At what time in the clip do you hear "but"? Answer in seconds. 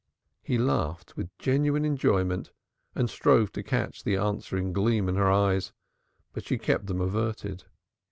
6.33-6.43